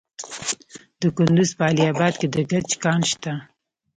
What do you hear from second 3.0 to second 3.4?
شته.